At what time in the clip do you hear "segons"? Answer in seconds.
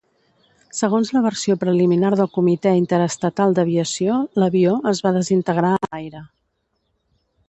0.75-1.09